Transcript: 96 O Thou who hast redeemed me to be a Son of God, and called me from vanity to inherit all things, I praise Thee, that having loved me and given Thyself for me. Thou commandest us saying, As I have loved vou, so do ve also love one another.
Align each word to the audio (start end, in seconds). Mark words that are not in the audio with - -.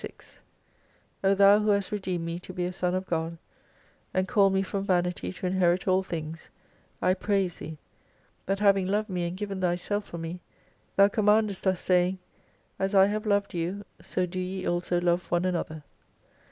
96 0.03 0.39
O 1.23 1.35
Thou 1.35 1.59
who 1.59 1.69
hast 1.69 1.91
redeemed 1.91 2.25
me 2.25 2.39
to 2.39 2.51
be 2.51 2.65
a 2.65 2.73
Son 2.73 2.95
of 2.95 3.05
God, 3.05 3.37
and 4.15 4.27
called 4.27 4.51
me 4.51 4.63
from 4.63 4.83
vanity 4.83 5.31
to 5.31 5.45
inherit 5.45 5.87
all 5.87 6.01
things, 6.01 6.49
I 7.03 7.13
praise 7.13 7.59
Thee, 7.59 7.77
that 8.47 8.57
having 8.57 8.87
loved 8.87 9.09
me 9.11 9.27
and 9.27 9.37
given 9.37 9.61
Thyself 9.61 10.05
for 10.05 10.17
me. 10.17 10.39
Thou 10.95 11.07
commandest 11.07 11.67
us 11.67 11.81
saying, 11.81 12.17
As 12.79 12.95
I 12.95 13.05
have 13.05 13.27
loved 13.27 13.51
vou, 13.51 13.83
so 13.99 14.25
do 14.25 14.39
ve 14.39 14.65
also 14.65 14.99
love 14.99 15.29
one 15.29 15.45
another. 15.45 15.83